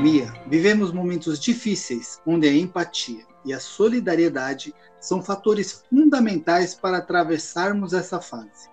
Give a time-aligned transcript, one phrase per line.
[0.00, 7.92] pandemia, vivemos momentos difíceis onde a empatia e a solidariedade são fatores fundamentais para atravessarmos
[7.92, 8.70] essa fase.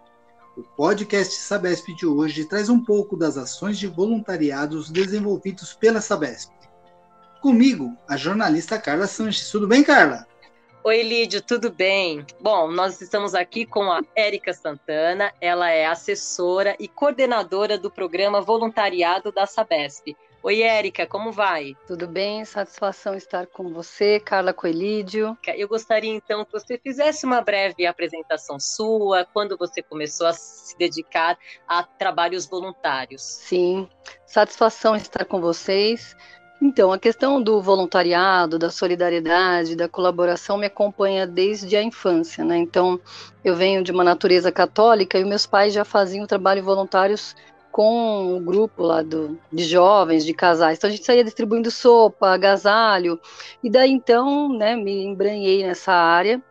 [0.56, 6.50] O podcast Sabesp de hoje traz um pouco das ações de voluntariados desenvolvidos pela Sabesp.
[7.42, 9.52] Comigo, a jornalista Carla Sanches.
[9.52, 10.26] Tudo bem, Carla?
[10.82, 12.26] Oi, Lídio, tudo bem?
[12.40, 18.40] Bom, nós estamos aqui com a Érica Santana, ela é assessora e coordenadora do programa
[18.40, 20.16] Voluntariado da Sabesp.
[20.48, 21.76] Oi, Érica, como vai?
[21.86, 25.38] Tudo bem, satisfação estar com você, Carla Coelídio.
[25.46, 30.78] Eu gostaria então que você fizesse uma breve apresentação sua, quando você começou a se
[30.78, 33.24] dedicar a trabalhos voluntários.
[33.24, 33.90] Sim,
[34.26, 36.16] satisfação estar com vocês.
[36.62, 42.56] Então, a questão do voluntariado, da solidariedade, da colaboração me acompanha desde a infância, né?
[42.56, 42.98] Então,
[43.44, 47.36] eu venho de uma natureza católica e meus pais já faziam trabalho voluntários
[47.78, 50.80] com o grupo lá do, de jovens, de casais.
[50.80, 53.20] Então, a gente saía distribuindo sopa, agasalho,
[53.64, 56.42] e daí então, né, me embranhei nessa área.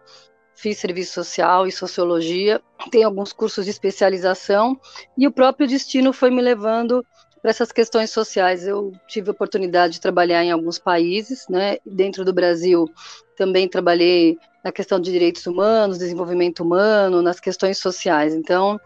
[0.54, 4.80] Fiz serviço social e sociologia, tenho alguns cursos de especialização,
[5.18, 7.04] e o próprio destino foi me levando
[7.42, 8.64] para essas questões sociais.
[8.64, 11.78] Eu tive a oportunidade de trabalhar em alguns países, né?
[11.84, 12.88] Dentro do Brasil,
[13.36, 18.32] também trabalhei na questão de direitos humanos, desenvolvimento humano, nas questões sociais.
[18.32, 18.80] Então,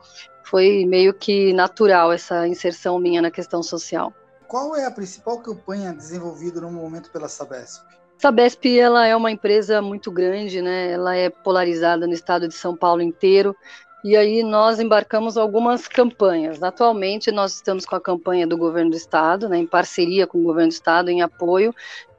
[0.50, 4.12] foi meio que natural essa inserção minha na questão social.
[4.48, 7.84] Qual é a principal campanha desenvolvida no momento pela Sabesp?
[8.18, 10.90] Sabesp ela é uma empresa muito grande, né?
[10.90, 13.54] Ela é polarizada no estado de São Paulo inteiro.
[14.02, 16.60] E aí nós embarcamos algumas campanhas.
[16.62, 20.42] Atualmente nós estamos com a campanha do governo do estado, né, em parceria com o
[20.42, 21.72] governo do estado, em apoio.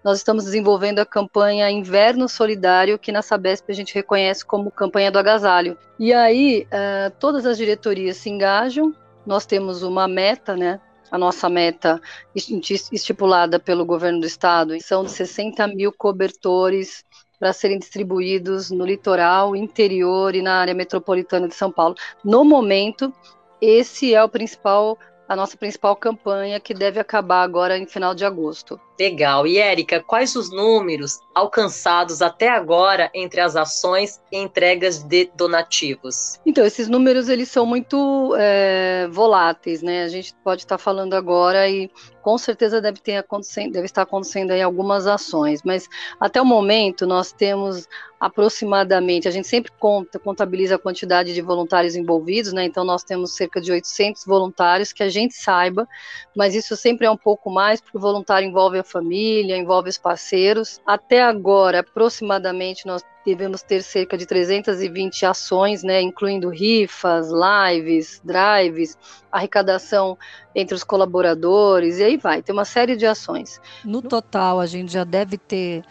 [0.04, 5.12] Nós estamos desenvolvendo a campanha Inverno Solidário, que na Sabesp a gente reconhece como campanha
[5.12, 5.78] do agasalho.
[6.00, 8.96] E aí uh, todas as diretorias se engajam.
[9.26, 10.80] Nós temos uma meta, né?
[11.12, 12.02] A nossa meta
[12.34, 17.06] estipulada pelo governo do estado são de 60 mil cobertores
[17.38, 21.96] para serem distribuídos no litoral, interior e na área metropolitana de São Paulo.
[22.24, 23.14] No momento,
[23.60, 24.98] esse é o principal
[25.32, 28.78] a nossa principal campanha que deve acabar agora em final de agosto.
[29.00, 29.48] Legal.
[29.48, 36.38] E Érica, quais os números alcançados até agora entre as ações e entregas de donativos?
[36.46, 40.04] Então, esses números eles são muito é, voláteis, né?
[40.04, 41.90] A gente pode estar falando agora e
[42.22, 45.88] com certeza deve, ter acontecendo, deve estar acontecendo aí algumas ações, mas
[46.20, 47.88] até o momento nós temos
[48.20, 52.64] aproximadamente, a gente sempre conta, contabiliza a quantidade de voluntários envolvidos, né?
[52.66, 55.88] Então nós temos cerca de 800 voluntários que a gente saiba,
[56.36, 59.98] mas isso sempre é um pouco mais porque o voluntário envolve a família, envolve os
[59.98, 60.80] parceiros.
[60.86, 68.98] Até agora, aproximadamente nós devemos ter cerca de 320 ações, né, incluindo rifas, lives, drives,
[69.32, 70.18] arrecadação
[70.56, 73.62] entre os colaboradores, e aí vai, tem uma série de ações.
[73.86, 75.84] No total, a gente já deve ter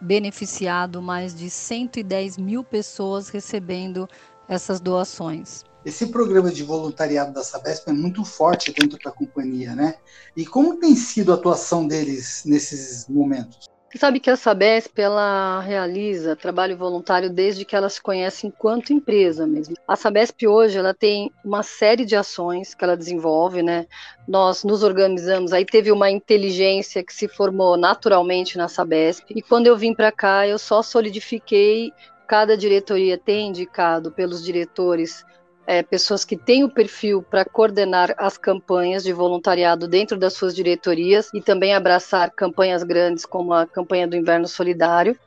[0.00, 4.08] beneficiado mais de 110 mil pessoas recebendo
[4.46, 5.64] essas doações.
[5.84, 9.96] Esse programa de voluntariado da Sabesp é muito forte dentro da companhia, né?
[10.34, 13.68] E como tem sido a atuação deles nesses momentos?
[13.94, 18.92] Você sabe que a Sabesp ela realiza trabalho voluntário desde que ela se conhece enquanto
[18.92, 19.76] empresa mesmo.
[19.86, 23.86] A Sabesp hoje ela tem uma série de ações que ela desenvolve, né?
[24.26, 29.68] Nós nos organizamos, aí teve uma inteligência que se formou naturalmente na Sabesp e quando
[29.68, 31.92] eu vim para cá eu só solidifiquei
[32.26, 35.24] cada diretoria tem indicado pelos diretores
[35.66, 40.54] é, pessoas que têm o perfil para coordenar as campanhas de voluntariado dentro das suas
[40.54, 45.18] diretorias e também abraçar campanhas grandes como a campanha do Inverno Solidário.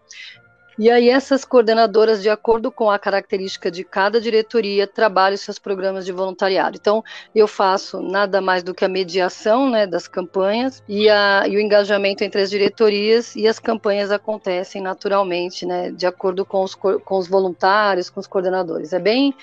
[0.79, 6.05] E aí essas coordenadoras, de acordo com a característica de cada diretoria, trabalham seus programas
[6.05, 6.77] de voluntariado.
[6.79, 11.55] Então, eu faço nada mais do que a mediação né, das campanhas e, a, e
[11.55, 16.75] o engajamento entre as diretorias e as campanhas acontecem naturalmente, né, de acordo com os,
[16.75, 18.93] com os voluntários, com os coordenadores.
[18.93, 19.33] É bem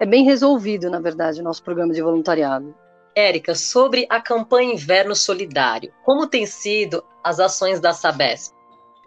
[0.00, 2.74] é bem resolvido, na verdade, o nosso programa de voluntariado.
[3.14, 8.54] Érica, sobre a campanha Inverno Solidário, como têm sido as ações da Sabesp?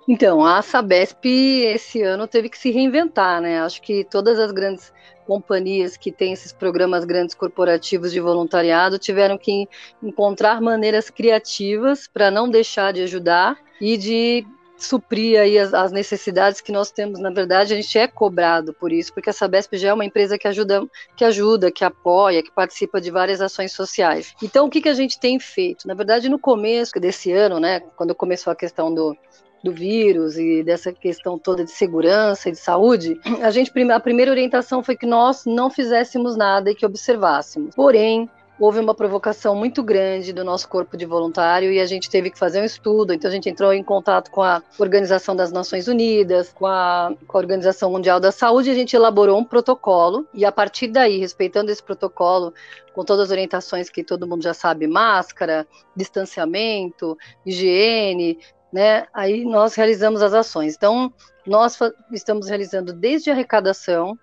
[0.07, 3.61] Então, a Sabesp esse ano teve que se reinventar, né?
[3.61, 4.91] Acho que todas as grandes
[5.25, 9.69] companhias que têm esses programas grandes corporativos de voluntariado tiveram que
[10.03, 14.45] encontrar maneiras criativas para não deixar de ajudar e de
[14.83, 17.19] suprir aí as, as, necessidades que nós temos.
[17.19, 20.38] Na verdade, a gente é cobrado por isso, porque a Sabesp já é uma empresa
[20.38, 20.86] que ajuda,
[21.16, 24.33] que ajuda, que apoia, que participa de várias ações sociais.
[24.42, 25.88] Então, o que, que a gente tem feito?
[25.88, 29.16] Na verdade, no começo desse ano, né, quando começou a questão do,
[29.63, 34.31] do vírus e dessa questão toda de segurança e de saúde, a gente a primeira
[34.31, 37.75] orientação foi que nós não fizéssemos nada e que observássemos.
[37.75, 38.30] Porém,
[38.61, 42.37] houve uma provocação muito grande do nosso corpo de voluntário e a gente teve que
[42.37, 43.11] fazer um estudo.
[43.11, 47.37] Então a gente entrou em contato com a Organização das Nações Unidas, com a, com
[47.37, 51.71] a Organização Mundial da Saúde, a gente elaborou um protocolo e a partir daí, respeitando
[51.71, 52.53] esse protocolo,
[52.93, 55.65] com todas as orientações que todo mundo já sabe, máscara,
[55.95, 58.37] distanciamento, higiene,
[58.71, 59.07] né?
[59.11, 60.75] Aí nós realizamos as ações.
[60.75, 61.11] Então,
[61.47, 61.79] nós
[62.11, 64.17] estamos realizando desde arrecadação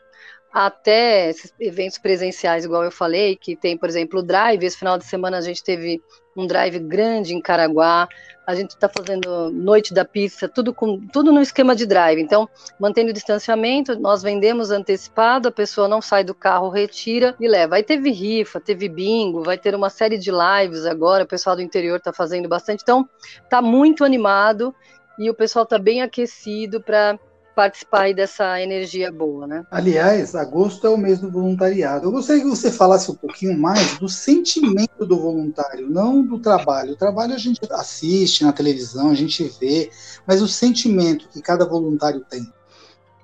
[0.52, 4.64] até esses eventos presenciais, igual eu falei, que tem, por exemplo, o Drive.
[4.64, 6.00] Esse final de semana a gente teve
[6.38, 8.08] um drive grande em Caraguá.
[8.46, 12.20] A gente está fazendo noite da pizza, tudo com tudo no esquema de drive.
[12.20, 12.48] Então,
[12.80, 17.76] mantendo o distanciamento, nós vendemos antecipado, a pessoa não sai do carro, retira e leva.
[17.76, 21.24] Aí teve rifa, teve bingo, vai ter uma série de lives agora.
[21.24, 22.82] O pessoal do interior está fazendo bastante.
[22.82, 23.06] Então,
[23.42, 24.74] está muito animado
[25.18, 27.18] e o pessoal está bem aquecido para
[27.58, 29.66] participar aí dessa energia boa, né?
[29.68, 32.06] Aliás, agosto é o mês do voluntariado.
[32.06, 36.92] Eu gostaria que você falasse um pouquinho mais do sentimento do voluntário, não do trabalho.
[36.92, 39.90] O trabalho a gente assiste na televisão, a gente vê,
[40.24, 42.46] mas o sentimento que cada voluntário tem.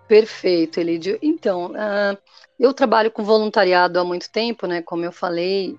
[0.09, 1.17] Perfeito, Elidio.
[1.23, 2.19] Então, uh,
[2.59, 4.83] eu trabalho com voluntariado há muito tempo, né?
[4.83, 5.79] Como eu falei,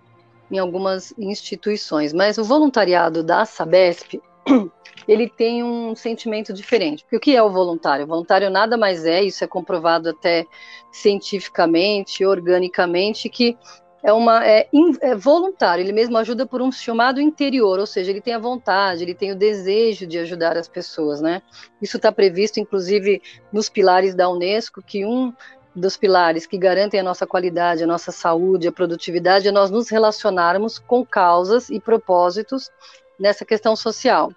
[0.49, 4.21] em algumas instituições, mas o voluntariado da Sabesp
[5.07, 7.03] ele tem um sentimento diferente.
[7.03, 8.05] Porque o que é o voluntário?
[8.05, 10.45] O voluntário nada mais é, isso é comprovado até
[10.91, 13.57] cientificamente, organicamente, que
[14.05, 14.69] é, uma, é,
[15.01, 19.03] é, voluntário, ele mesmo ajuda por um chamado interior, ou seja, ele tem a vontade,
[19.03, 21.41] ele tem o desejo de ajudar as pessoas, né?
[21.81, 23.19] Isso está previsto, inclusive,
[23.51, 25.33] nos pilares da Unesco, que um
[25.75, 29.89] dos pilares que garantem a nossa qualidade, a nossa saúde, a produtividade, é nós nos
[29.89, 32.69] relacionarmos com causas e propósitos
[33.19, 34.31] nessa questão social.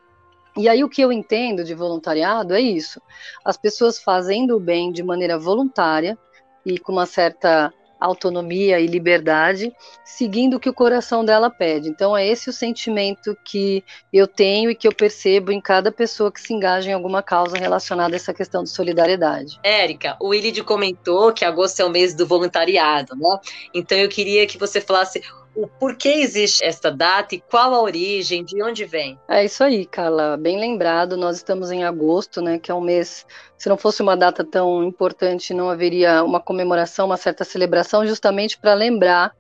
[0.56, 3.00] E aí o que eu entendo de voluntariado é isso:
[3.44, 6.19] as pessoas fazendo o bem de maneira voluntária
[6.66, 9.72] e com uma certa autonomia e liberdade,
[10.04, 11.88] seguindo o que o coração dela pede.
[11.88, 16.31] Então é esse o sentimento que eu tenho e que eu percebo em cada pessoa
[16.31, 19.58] que se engaja em alguma causa relacionada a essa questão de solidariedade.
[19.62, 23.38] Érica, o Willid comentou que agosto é o mês do voluntariado, né?
[23.74, 25.22] Então eu queria que você falasse
[25.58, 29.19] o porquê existe esta data e qual a origem, de onde vem?
[29.28, 30.37] É isso aí, Carla.
[30.37, 33.26] Bem lembrado, nós estamos em agosto, né, que é um mês,
[33.56, 38.56] se não fosse uma data tão importante, não haveria uma comemoração, uma certa celebração, justamente
[38.56, 39.34] para lembrar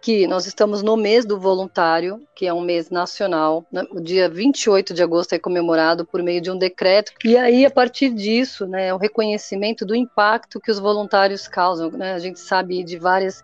[0.00, 3.64] que nós estamos no mês do voluntário, que é um mês nacional.
[3.70, 3.84] Né?
[3.90, 7.12] O dia 28 de agosto é comemorado por meio de um decreto.
[7.24, 11.90] E aí, a partir disso, né, o reconhecimento do impacto que os voluntários causam.
[11.90, 12.14] Né?
[12.14, 13.42] A gente sabe de várias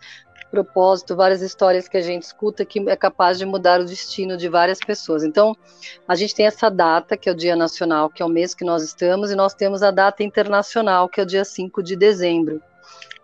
[0.51, 4.49] propósito, várias histórias que a gente escuta que é capaz de mudar o destino de
[4.49, 5.25] várias pessoas.
[5.25, 5.57] Então,
[6.07, 8.65] a gente tem essa data, que é o Dia Nacional, que é o mês que
[8.65, 12.61] nós estamos, e nós temos a data internacional, que é o dia 5 de dezembro.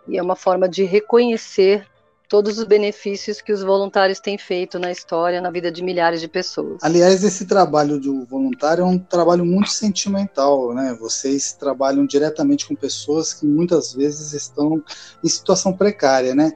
[0.09, 1.87] E é uma forma de reconhecer
[2.33, 6.27] todos os benefícios que os voluntários têm feito na história, na vida de milhares de
[6.27, 6.79] pessoas.
[6.83, 10.97] Aliás, esse trabalho do voluntário é um trabalho muito sentimental, né?
[10.99, 14.83] Vocês trabalham diretamente com pessoas que muitas vezes estão
[15.23, 16.53] em situação precária, né?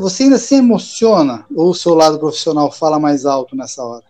[0.00, 4.04] Você ainda se emociona ou o seu lado profissional fala mais alto nessa hora?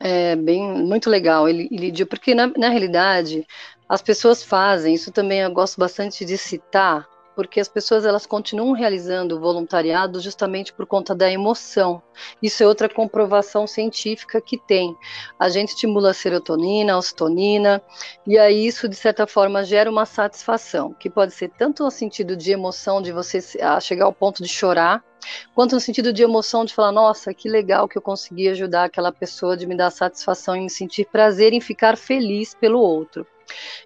[0.00, 3.46] É bem, muito legal, Lídio, porque na, na realidade
[3.88, 8.72] as pessoas fazem, isso também eu gosto bastante de citar, porque as pessoas elas continuam
[8.72, 12.02] realizando voluntariado justamente por conta da emoção.
[12.42, 14.96] Isso é outra comprovação científica que tem.
[15.38, 17.82] A gente estimula a serotonina, a ocitonina,
[18.26, 22.36] e aí isso de certa forma gera uma satisfação, que pode ser tanto no sentido
[22.36, 23.40] de emoção de você
[23.80, 25.02] chegar ao ponto de chorar,
[25.54, 29.10] quanto no sentido de emoção de falar, nossa, que legal que eu consegui ajudar aquela
[29.12, 33.26] pessoa, de me dar satisfação e me sentir prazer em ficar feliz pelo outro.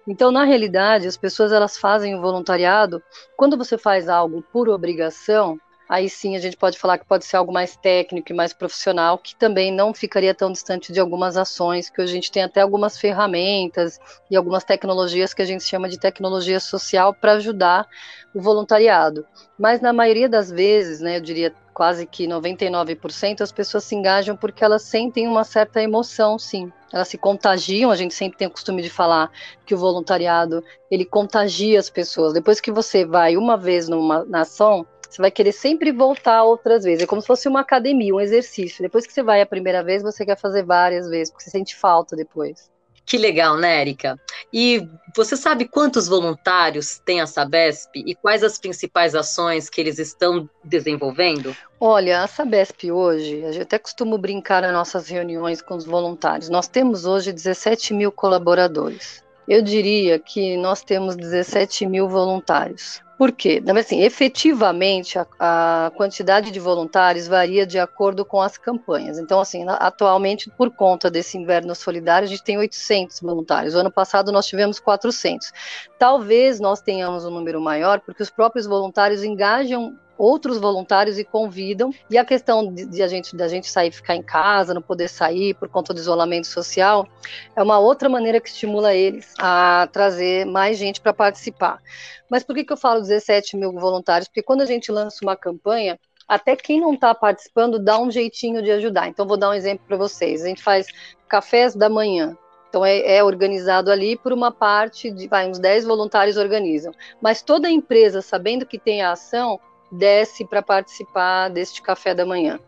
[0.07, 3.01] Então, na realidade, as pessoas elas fazem o voluntariado
[3.35, 7.37] quando você faz algo por obrigação, aí sim a gente pode falar que pode ser
[7.37, 11.89] algo mais técnico e mais profissional, que também não ficaria tão distante de algumas ações,
[11.89, 13.99] que a gente tem até algumas ferramentas
[14.29, 17.87] e algumas tecnologias que a gente chama de tecnologia social para ajudar
[18.33, 19.25] o voluntariado.
[19.57, 24.35] Mas na maioria das vezes, né, eu diria quase que 99%, as pessoas se engajam
[24.35, 26.71] porque elas sentem uma certa emoção, sim.
[26.91, 29.31] Elas se contagiam, a gente sempre tem o costume de falar
[29.65, 32.33] que o voluntariado, ele contagia as pessoas.
[32.33, 36.83] Depois que você vai uma vez numa na ação, você vai querer sempre voltar outras
[36.83, 37.03] vezes.
[37.03, 38.81] É como se fosse uma academia, um exercício.
[38.81, 41.75] Depois que você vai a primeira vez, você quer fazer várias vezes, porque você sente
[41.75, 42.69] falta depois.
[43.09, 44.19] Que legal, né, Erika?
[44.53, 49.97] E você sabe quantos voluntários tem a Sabesp e quais as principais ações que eles
[49.97, 51.57] estão desenvolvendo?
[51.79, 56.49] Olha, a Sabesp hoje, a gente até costuma brincar nas nossas reuniões com os voluntários.
[56.49, 59.23] Nós temos hoje 17 mil colaboradores.
[59.47, 63.01] Eu diria que nós temos 17 mil voluntários.
[63.19, 63.61] Por quê?
[63.77, 69.19] Assim, efetivamente, a, a, quantidade de voluntários varia de acordo com as campanhas.
[69.19, 73.75] Então, assim, atualmente, por conta desse inverno solidário, a gente tem 800 voluntários.
[73.75, 75.51] O ano passado nós tivemos 400.
[75.99, 81.93] Talvez nós tenhamos um número maior, porque os próprios voluntários engajam outros voluntários e convidam.
[82.09, 85.07] E a questão de, de a gente da gente sair, ficar em casa, não poder
[85.07, 87.07] sair por conta do isolamento social,
[87.55, 91.81] é uma outra maneira que estimula eles a trazer mais gente para participar.
[92.29, 94.27] Mas por que, que eu falo 17 mil voluntários?
[94.27, 98.61] Porque quando a gente lança uma campanha, até quem não está participando dá um jeitinho
[98.61, 99.07] de ajudar.
[99.09, 100.43] Então, vou dar um exemplo para vocês.
[100.43, 100.87] A gente faz
[101.27, 102.37] cafés da manhã.
[102.69, 106.93] Então, é, é, organizado ali por uma parte, de vai, uns 10 voluntários organizam.
[107.19, 109.59] Mas toda empresa, sabendo que tem a ação,
[109.91, 112.59] desce para participar deste café da manhã.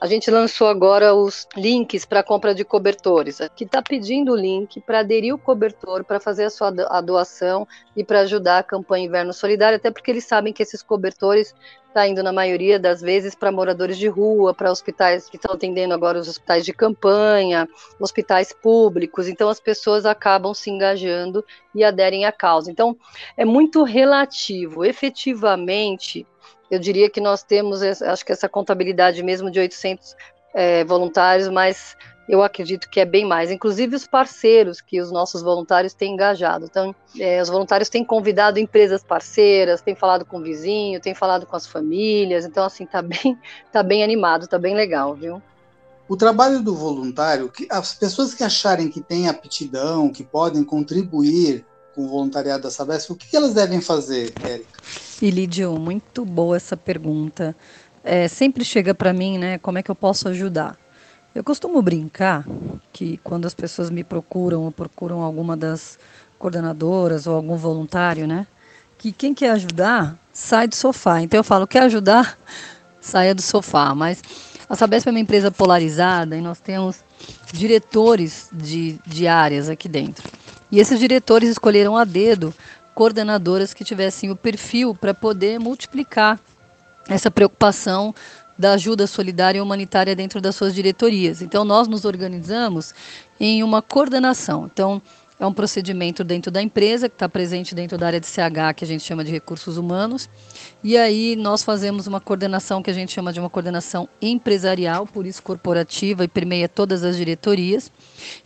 [0.00, 4.80] A gente lançou agora os links para compra de cobertores, que está pedindo o link
[4.80, 7.66] para aderir o cobertor, para fazer a sua a doação
[7.96, 11.54] e para ajudar a campanha Inverno Solidário, até porque eles sabem que esses cobertores
[11.94, 15.94] está indo na maioria das vezes para moradores de rua, para hospitais que estão atendendo
[15.94, 17.68] agora os hospitais de campanha,
[18.00, 19.28] hospitais públicos.
[19.28, 22.70] Então as pessoas acabam se engajando e aderem à causa.
[22.70, 22.96] Então
[23.36, 24.84] é muito relativo.
[24.84, 26.26] Efetivamente,
[26.70, 30.16] eu diria que nós temos, acho que essa contabilidade mesmo de 800
[30.54, 31.96] é, voluntários, mas
[32.28, 33.50] eu acredito que é bem mais.
[33.50, 36.64] Inclusive os parceiros que os nossos voluntários têm engajado.
[36.64, 41.46] Então, é, os voluntários têm convidado empresas parceiras, têm falado com o vizinho, têm falado
[41.46, 42.44] com as famílias.
[42.44, 43.38] Então, assim, tá bem,
[43.70, 45.42] tá bem animado, tá bem legal, viu?
[46.06, 51.64] O trabalho do voluntário, as pessoas que acharem que têm aptidão, que podem contribuir
[51.94, 54.80] com o voluntariado da Sabesp, o que elas devem fazer, Érica?
[55.22, 57.54] Ilidio, muito boa essa pergunta.
[58.02, 60.76] É, sempre chega para mim, né, como é que eu posso ajudar?
[61.34, 62.46] Eu costumo brincar
[62.92, 65.98] que quando as pessoas me procuram ou procuram alguma das
[66.38, 68.46] coordenadoras ou algum voluntário, né,
[68.98, 71.20] que quem quer ajudar sai do sofá.
[71.20, 72.38] Então eu falo, quer ajudar?
[73.00, 73.94] Saia do sofá.
[73.94, 74.22] Mas
[74.68, 77.04] a Sabesp é uma empresa polarizada e nós temos
[77.52, 80.28] diretores de, de áreas aqui dentro.
[80.74, 82.52] E esses diretores escolheram a dedo
[82.96, 86.36] coordenadoras que tivessem o perfil para poder multiplicar
[87.08, 88.12] essa preocupação
[88.58, 91.40] da ajuda solidária e humanitária dentro das suas diretorias.
[91.40, 92.92] Então, nós nos organizamos
[93.38, 94.66] em uma coordenação.
[94.66, 95.00] Então,
[95.38, 98.84] é um procedimento dentro da empresa, que está presente dentro da área de CH, que
[98.84, 100.28] a gente chama de recursos humanos.
[100.82, 105.26] E aí nós fazemos uma coordenação que a gente chama de uma coordenação empresarial, por
[105.26, 107.90] isso corporativa, e permeia todas as diretorias.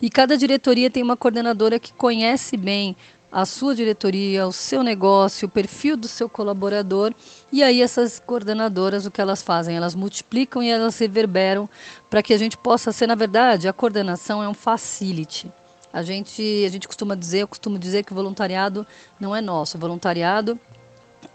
[0.01, 2.97] E cada diretoria tem uma coordenadora que conhece bem
[3.31, 7.13] a sua diretoria, o seu negócio, o perfil do seu colaborador.
[7.53, 9.77] E aí essas coordenadoras, o que elas fazem?
[9.77, 11.69] Elas multiplicam e elas reverberam
[12.09, 15.53] para que a gente possa ser, na verdade, a coordenação é um facility.
[15.93, 18.87] A gente, a gente costuma dizer, eu costumo dizer que o voluntariado
[19.19, 20.59] não é nosso, o voluntariado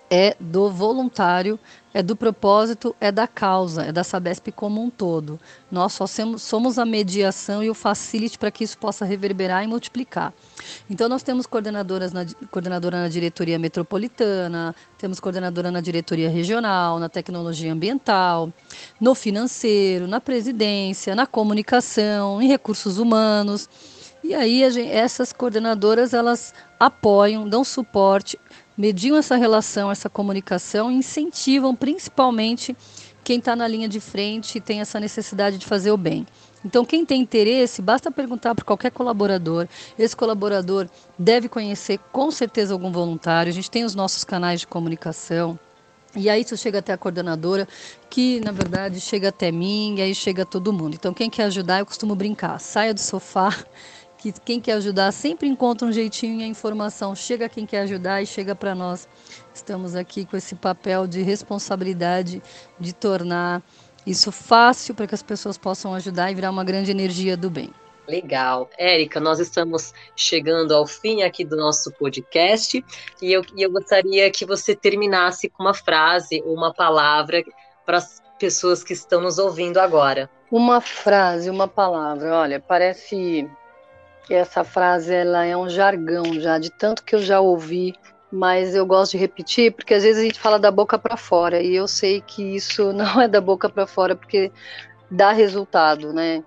[0.09, 1.59] é do voluntário,
[1.91, 5.39] é do propósito, é da causa, é da Sabesp como um todo.
[5.71, 6.05] Nós só
[6.37, 10.31] somos a mediação e o facilite para que isso possa reverberar e multiplicar.
[10.87, 17.09] Então, nós temos coordenadoras na, coordenadora na diretoria metropolitana, temos coordenadora na diretoria regional, na
[17.09, 18.53] tecnologia ambiental,
[19.01, 23.67] no financeiro, na presidência, na comunicação, em recursos humanos.
[24.23, 28.39] E aí, gente, essas coordenadoras, elas apoiam, dão suporte,
[28.77, 32.75] mediam essa relação, essa comunicação incentivam principalmente
[33.23, 36.25] quem está na linha de frente e tem essa necessidade de fazer o bem.
[36.63, 39.67] Então, quem tem interesse, basta perguntar para qualquer colaborador.
[39.99, 40.87] Esse colaborador
[41.19, 43.49] deve conhecer com certeza algum voluntário.
[43.49, 45.59] A gente tem os nossos canais de comunicação.
[46.15, 47.67] E aí isso chega até a coordenadora,
[48.09, 50.93] que na verdade chega até mim, e aí chega todo mundo.
[50.93, 52.59] Então, quem quer ajudar, eu costumo brincar.
[52.59, 53.53] Saia do sofá
[54.23, 57.81] que quem quer ajudar sempre encontra um jeitinho e a informação chega a quem quer
[57.81, 59.05] ajudar e chega para nós.
[59.53, 62.41] Estamos aqui com esse papel de responsabilidade
[62.79, 63.61] de tornar
[64.07, 67.69] isso fácil para que as pessoas possam ajudar e virar uma grande energia do bem.
[68.07, 68.69] Legal.
[68.77, 72.83] Érica, nós estamos chegando ao fim aqui do nosso podcast
[73.21, 77.43] e eu, e eu gostaria que você terminasse com uma frase ou uma palavra
[77.85, 80.29] para as pessoas que estão nos ouvindo agora.
[80.49, 82.33] Uma frase, uma palavra.
[82.33, 83.49] Olha, parece
[84.29, 87.93] essa frase ela é um jargão já, de tanto que eu já ouvi,
[88.31, 91.61] mas eu gosto de repetir porque às vezes a gente fala da boca para fora
[91.61, 94.51] e eu sei que isso não é da boca para fora porque
[95.09, 96.43] dá resultado, né?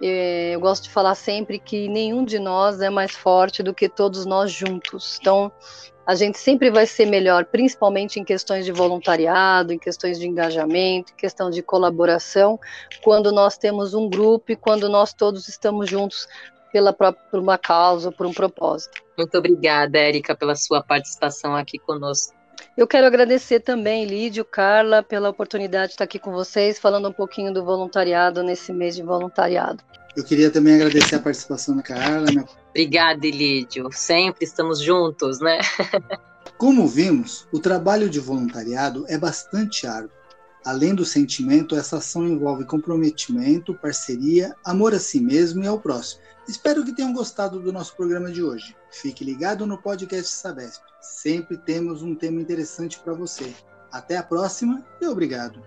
[0.00, 4.24] Eu gosto de falar sempre que nenhum de nós é mais forte do que todos
[4.24, 5.18] nós juntos.
[5.20, 5.52] Então,
[6.06, 11.12] a gente sempre vai ser melhor, principalmente em questões de voluntariado, em questões de engajamento,
[11.12, 12.58] em questão de colaboração,
[13.02, 16.26] quando nós temos um grupo e quando nós todos estamos juntos
[16.72, 19.02] pela própria, por uma causa, por um propósito.
[19.16, 22.34] Muito obrigada, Érica, pela sua participação aqui conosco.
[22.76, 27.12] Eu quero agradecer também, Lídio, Carla, pela oportunidade de estar aqui com vocês, falando um
[27.12, 29.82] pouquinho do voluntariado nesse mês de voluntariado.
[30.16, 32.26] Eu queria também agradecer a participação da Carla.
[32.30, 32.44] Minha...
[32.70, 33.88] Obrigada, Lídio.
[33.92, 35.58] Sempre estamos juntos, né?
[36.58, 40.19] Como vimos, o trabalho de voluntariado é bastante árduo.
[40.64, 46.20] Além do sentimento, essa ação envolve comprometimento, parceria, amor a si mesmo e ao próximo.
[46.46, 48.76] Espero que tenham gostado do nosso programa de hoje.
[48.90, 50.82] Fique ligado no podcast Sabesp.
[51.00, 53.54] Sempre temos um tema interessante para você.
[53.90, 55.62] Até a próxima e obrigado.